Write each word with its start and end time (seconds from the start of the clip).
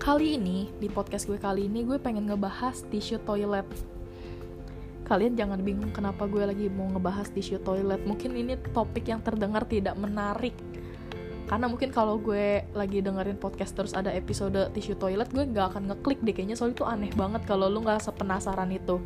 kali 0.00 0.40
ini 0.40 0.72
di 0.80 0.88
podcast 0.88 1.28
gue 1.28 1.36
kali 1.36 1.68
ini 1.68 1.84
gue 1.84 2.00
pengen 2.00 2.24
ngebahas 2.24 2.88
tisu 2.88 3.20
toilet. 3.28 3.68
Kalian 5.04 5.36
jangan 5.36 5.60
bingung 5.60 5.92
kenapa 5.92 6.24
gue 6.24 6.40
lagi 6.40 6.72
mau 6.72 6.88
ngebahas 6.88 7.28
tisu 7.28 7.60
toilet. 7.60 8.00
Mungkin 8.08 8.32
ini 8.32 8.56
topik 8.72 9.04
yang 9.12 9.20
terdengar 9.20 9.68
tidak 9.68 10.00
menarik. 10.00 10.56
Karena 11.44 11.68
mungkin 11.68 11.92
kalau 11.92 12.16
gue 12.16 12.64
lagi 12.72 13.04
dengerin 13.04 13.36
podcast 13.36 13.76
terus 13.76 13.92
ada 13.92 14.08
episode 14.16 14.72
tisu 14.72 14.96
toilet 14.96 15.28
gue 15.36 15.44
nggak 15.44 15.76
akan 15.76 15.92
ngeklik 15.92 16.24
deh 16.24 16.32
kayaknya. 16.32 16.56
Soalnya 16.56 16.80
itu 16.80 16.86
aneh 16.88 17.12
banget 17.12 17.44
kalau 17.44 17.68
lu 17.68 17.84
nggak 17.84 18.00
sepenasaran 18.00 18.72
itu. 18.72 19.04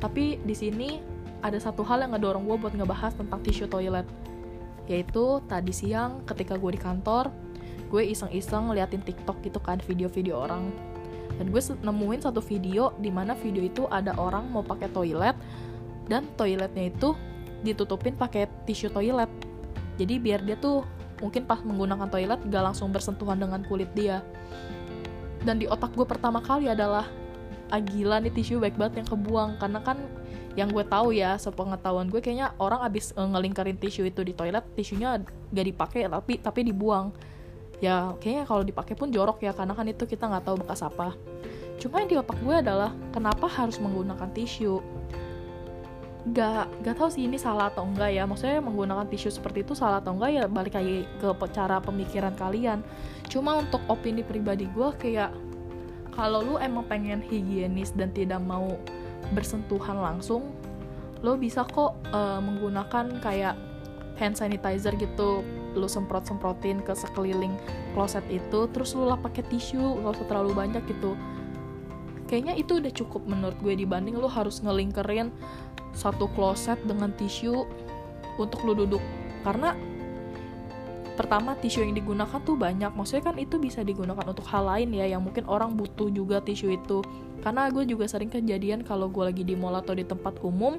Tapi 0.00 0.40
di 0.40 0.56
sini 0.56 1.04
ada 1.44 1.60
satu 1.60 1.84
hal 1.84 2.00
yang 2.00 2.16
ngedorong 2.16 2.48
gue 2.48 2.56
buat 2.56 2.72
ngebahas 2.72 3.12
tentang 3.12 3.44
tisu 3.44 3.68
toilet. 3.68 4.08
Yaitu 4.88 5.44
tadi 5.44 5.76
siang 5.76 6.24
ketika 6.24 6.56
gue 6.56 6.72
di 6.72 6.80
kantor 6.80 7.28
gue 7.88 8.02
iseng-iseng 8.04 8.68
ngeliatin 8.68 9.02
tiktok 9.02 9.40
gitu 9.44 9.58
kan 9.60 9.80
video-video 9.84 10.44
orang. 10.44 10.70
Dan 11.38 11.54
gue 11.54 11.60
nemuin 11.60 12.20
satu 12.24 12.42
video 12.42 12.92
di 12.98 13.08
mana 13.12 13.32
video 13.38 13.62
itu 13.62 13.86
ada 13.88 14.12
orang 14.18 14.48
mau 14.50 14.64
pakai 14.64 14.90
toilet 14.90 15.36
dan 16.08 16.24
toiletnya 16.34 16.90
itu 16.90 17.14
ditutupin 17.62 18.16
pakai 18.16 18.48
tisu 18.64 18.92
toilet. 18.92 19.30
Jadi 19.98 20.14
biar 20.18 20.42
dia 20.42 20.56
tuh 20.58 20.86
mungkin 21.18 21.44
pas 21.46 21.58
menggunakan 21.62 22.06
toilet 22.06 22.40
gak 22.46 22.64
langsung 22.72 22.94
bersentuhan 22.94 23.38
dengan 23.38 23.62
kulit 23.66 23.90
dia. 23.94 24.22
Dan 25.42 25.62
di 25.62 25.66
otak 25.70 25.94
gue 25.94 26.06
pertama 26.06 26.42
kali 26.42 26.70
adalah 26.70 27.06
ah 27.68 27.80
nih 27.80 28.32
tisu 28.32 28.58
baik 28.58 28.74
banget 28.74 29.04
yang 29.04 29.08
kebuang. 29.10 29.50
Karena 29.62 29.80
kan 29.82 29.98
yang 30.58 30.74
gue 30.74 30.82
tahu 30.82 31.14
ya 31.14 31.38
sepengetahuan 31.38 32.10
gue 32.10 32.18
kayaknya 32.18 32.50
orang 32.58 32.82
abis 32.82 33.14
uh, 33.14 33.30
ngelingkarin 33.30 33.78
tisu 33.78 34.10
itu 34.10 34.26
di 34.26 34.34
toilet 34.34 34.66
tisunya 34.74 35.22
gak 35.54 35.66
dipakai 35.70 36.10
tapi 36.10 36.42
tapi 36.42 36.66
dibuang 36.66 37.14
ya 37.78 38.14
kayaknya 38.18 38.44
kalau 38.46 38.62
dipakai 38.66 38.94
pun 38.98 39.08
jorok 39.14 39.42
ya 39.42 39.54
karena 39.54 39.74
kan 39.74 39.86
itu 39.86 40.04
kita 40.04 40.26
nggak 40.26 40.44
tahu 40.44 40.56
bekas 40.62 40.82
apa. 40.82 41.14
Cuma 41.78 42.02
yang 42.02 42.10
di 42.10 42.16
otak 42.18 42.38
gue 42.42 42.56
adalah 42.58 42.90
kenapa 43.14 43.46
harus 43.46 43.78
menggunakan 43.78 44.28
tisu? 44.34 44.82
Gak 46.34 46.66
gak 46.82 46.94
tahu 46.98 47.08
sih 47.08 47.24
ini 47.24 47.38
salah 47.38 47.70
atau 47.70 47.86
enggak 47.86 48.10
ya. 48.10 48.26
Maksudnya 48.26 48.58
menggunakan 48.58 49.06
tisu 49.06 49.30
seperti 49.30 49.62
itu 49.62 49.78
salah 49.78 50.02
atau 50.02 50.18
enggak 50.18 50.30
ya 50.34 50.44
balik 50.50 50.74
lagi 50.74 51.06
ke 51.22 51.30
cara 51.54 51.78
pemikiran 51.78 52.34
kalian. 52.34 52.82
Cuma 53.30 53.54
untuk 53.62 53.78
opini 53.86 54.26
pribadi 54.26 54.66
gue 54.74 54.88
kayak 54.98 55.30
kalau 56.18 56.42
lu 56.42 56.54
emang 56.58 56.82
pengen 56.90 57.22
higienis 57.22 57.94
dan 57.94 58.10
tidak 58.10 58.42
mau 58.42 58.74
bersentuhan 59.30 60.02
langsung 60.02 60.50
lo 61.22 61.34
bisa 61.34 61.66
kok 61.66 61.98
uh, 62.14 62.38
menggunakan 62.38 63.18
kayak 63.18 63.58
hand 64.18 64.38
sanitizer 64.38 64.94
gitu 64.98 65.42
lu 65.76 65.88
semprot 65.90 66.24
semprotin 66.24 66.80
ke 66.80 66.92
sekeliling 66.96 67.52
kloset 67.92 68.24
itu 68.32 68.68
terus 68.72 68.96
lu 68.96 69.08
lah 69.08 69.20
pakai 69.20 69.44
tisu 69.48 70.00
gak 70.04 70.20
usah 70.20 70.26
terlalu 70.28 70.52
banyak 70.56 70.82
gitu. 70.88 71.18
Kayaknya 72.28 72.54
itu 72.60 72.72
udah 72.76 72.92
cukup 72.92 73.22
menurut 73.24 73.56
gue 73.64 73.72
dibanding 73.72 74.16
lu 74.20 74.28
harus 74.28 74.60
ngelingkerin 74.60 75.32
satu 75.96 76.28
kloset 76.36 76.76
dengan 76.84 77.12
tisu 77.16 77.64
untuk 78.36 78.60
lu 78.68 78.76
duduk. 78.76 79.00
Karena 79.42 79.72
pertama 81.16 81.56
tisu 81.58 81.82
yang 81.82 81.96
digunakan 81.96 82.38
tuh 82.44 82.54
banyak. 82.54 82.92
Maksudnya 82.92 83.32
kan 83.32 83.36
itu 83.40 83.56
bisa 83.56 83.80
digunakan 83.80 84.22
untuk 84.22 84.44
hal 84.46 84.68
lain 84.68 84.92
ya 84.92 85.08
yang 85.08 85.24
mungkin 85.24 85.48
orang 85.48 85.74
butuh 85.74 86.12
juga 86.12 86.38
tisu 86.44 86.76
itu. 86.76 87.00
Karena 87.40 87.72
gue 87.72 87.82
juga 87.88 88.04
sering 88.04 88.28
kejadian 88.28 88.84
kalau 88.84 89.08
gue 89.08 89.24
lagi 89.24 89.42
di 89.42 89.56
mall 89.56 89.74
atau 89.80 89.96
di 89.96 90.04
tempat 90.04 90.38
umum 90.44 90.76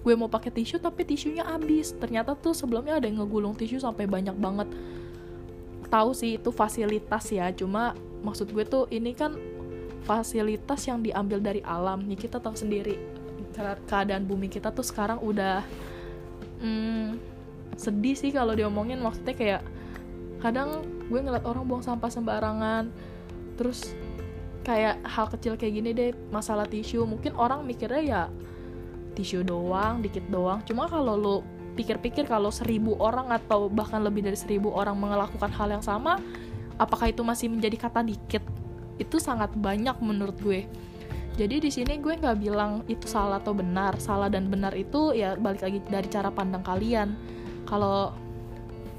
gue 0.00 0.14
mau 0.16 0.32
pakai 0.32 0.48
tisu 0.48 0.80
tapi 0.80 1.04
tisunya 1.04 1.44
habis. 1.44 1.92
Ternyata 1.96 2.32
tuh 2.36 2.56
sebelumnya 2.56 2.96
ada 2.96 3.06
yang 3.08 3.20
ngegulung 3.20 3.52
tisu 3.52 3.80
sampai 3.80 4.08
banyak 4.08 4.36
banget. 4.36 4.68
Tahu 5.92 6.10
sih 6.16 6.40
itu 6.40 6.48
fasilitas 6.54 7.28
ya. 7.28 7.52
Cuma 7.52 7.92
maksud 8.24 8.48
gue 8.52 8.64
tuh 8.64 8.88
ini 8.88 9.12
kan 9.12 9.36
fasilitas 10.08 10.88
yang 10.88 11.04
diambil 11.04 11.38
dari 11.44 11.60
alam. 11.60 12.00
Ya 12.08 12.16
kita 12.16 12.40
tahu 12.40 12.56
sendiri 12.56 12.96
keadaan 13.84 14.24
bumi 14.24 14.48
kita 14.48 14.72
tuh 14.72 14.86
sekarang 14.86 15.20
udah 15.20 15.60
hmm, 16.64 17.20
sedih 17.76 18.16
sih 18.16 18.32
kalau 18.32 18.56
diomongin. 18.56 19.04
Maksudnya 19.04 19.36
kayak 19.36 19.62
kadang 20.40 20.80
gue 21.12 21.20
ngeliat 21.20 21.44
orang 21.44 21.68
buang 21.68 21.84
sampah 21.84 22.08
sembarangan. 22.08 22.88
Terus 23.60 23.92
kayak 24.64 25.04
hal 25.04 25.28
kecil 25.28 25.60
kayak 25.60 25.74
gini 25.76 25.90
deh 25.92 26.10
masalah 26.32 26.64
tisu. 26.64 27.04
Mungkin 27.04 27.36
orang 27.36 27.68
mikirnya 27.68 28.00
ya 28.00 28.22
tisu 29.20 29.44
doang 29.44 30.00
dikit 30.00 30.24
doang. 30.32 30.64
Cuma 30.64 30.88
kalau 30.88 31.12
lo 31.20 31.36
pikir-pikir 31.76 32.24
kalau 32.24 32.48
seribu 32.48 32.96
orang 32.96 33.28
atau 33.28 33.68
bahkan 33.68 34.00
lebih 34.00 34.24
dari 34.24 34.34
seribu 34.40 34.72
orang 34.72 34.96
melakukan 34.96 35.52
hal 35.52 35.68
yang 35.68 35.84
sama 35.84 36.16
apakah 36.80 37.12
itu 37.12 37.20
masih 37.20 37.52
menjadi 37.52 37.76
kata 37.76 38.00
dikit? 38.00 38.40
Itu 38.96 39.20
sangat 39.20 39.52
banyak 39.52 40.00
menurut 40.00 40.40
gue. 40.40 40.64
Jadi 41.36 41.56
di 41.62 41.70
sini 41.70 42.00
gue 42.00 42.16
nggak 42.16 42.36
bilang 42.40 42.82
itu 42.88 43.04
salah 43.04 43.38
atau 43.38 43.52
benar. 43.52 44.00
Salah 44.00 44.32
dan 44.32 44.48
benar 44.48 44.72
itu 44.72 45.12
ya 45.12 45.36
balik 45.36 45.60
lagi 45.60 45.78
dari 45.84 46.08
cara 46.08 46.32
pandang 46.32 46.64
kalian. 46.64 47.12
Kalau 47.68 48.16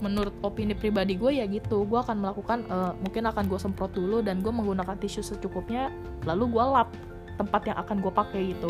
menurut 0.02 0.34
opini 0.42 0.74
pribadi 0.74 1.18
gue 1.18 1.42
ya 1.42 1.46
gitu. 1.50 1.86
Gue 1.86 2.02
akan 2.02 2.18
melakukan 2.22 2.66
uh, 2.70 2.94
mungkin 3.02 3.30
akan 3.30 3.46
gue 3.50 3.60
semprot 3.62 3.94
dulu 3.94 4.22
dan 4.26 4.42
gue 4.42 4.50
menggunakan 4.54 4.98
tisu 5.02 5.22
secukupnya 5.22 5.94
lalu 6.26 6.58
gue 6.58 6.66
lap 6.66 6.90
tempat 7.38 7.62
yang 7.74 7.78
akan 7.78 7.98
gue 8.02 8.14
pakai 8.14 8.42
gitu 8.54 8.70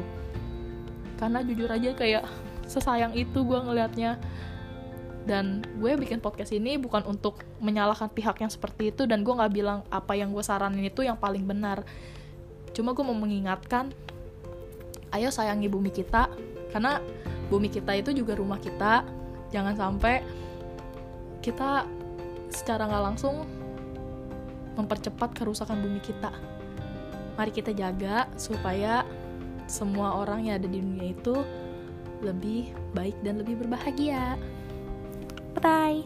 karena 1.22 1.46
jujur 1.46 1.70
aja 1.70 1.94
kayak 1.94 2.26
sesayang 2.66 3.14
itu 3.14 3.46
gue 3.46 3.60
ngelihatnya. 3.62 4.18
Dan 5.22 5.62
gue 5.78 5.94
bikin 6.02 6.18
podcast 6.18 6.50
ini 6.50 6.82
bukan 6.82 7.06
untuk 7.06 7.46
menyalahkan 7.62 8.10
pihak 8.10 8.42
yang 8.42 8.50
seperti 8.50 8.90
itu 8.90 9.06
dan 9.06 9.22
gue 9.22 9.30
nggak 9.30 9.54
bilang 9.54 9.86
apa 9.94 10.18
yang 10.18 10.34
gue 10.34 10.42
saranin 10.42 10.82
itu 10.82 11.06
yang 11.06 11.14
paling 11.14 11.46
benar. 11.46 11.86
Cuma 12.74 12.98
gue 12.98 13.06
mau 13.06 13.14
mengingatkan 13.14 13.94
ayo 15.14 15.30
sayangi 15.30 15.70
bumi 15.70 15.94
kita 15.94 16.26
karena 16.74 16.98
bumi 17.54 17.70
kita 17.70 17.94
itu 17.94 18.18
juga 18.18 18.34
rumah 18.34 18.58
kita. 18.58 19.06
Jangan 19.54 19.78
sampai 19.78 20.26
kita 21.46 21.86
secara 22.50 22.90
nggak 22.90 23.04
langsung 23.14 23.46
mempercepat 24.74 25.38
kerusakan 25.38 25.86
bumi 25.86 26.02
kita. 26.02 26.34
Mari 27.38 27.54
kita 27.54 27.78
jaga 27.78 28.26
supaya 28.42 29.06
semua 29.72 30.20
orang 30.20 30.52
yang 30.52 30.60
ada 30.60 30.68
di 30.68 30.84
dunia 30.84 31.16
itu 31.16 31.36
lebih 32.20 32.76
baik 32.92 33.16
dan 33.24 33.40
lebih 33.40 33.64
berbahagia. 33.64 34.36
Bye 35.64 36.04